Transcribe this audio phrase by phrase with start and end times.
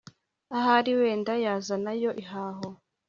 [0.57, 2.67] ahari wenda yazanayo ihaho